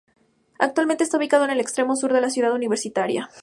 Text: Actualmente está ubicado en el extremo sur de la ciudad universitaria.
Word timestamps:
Actualmente 0.57 1.03
está 1.03 1.17
ubicado 1.17 1.43
en 1.45 1.51
el 1.51 1.59
extremo 1.59 1.95
sur 1.95 2.11
de 2.11 2.21
la 2.21 2.31
ciudad 2.31 2.53
universitaria. 2.55 3.29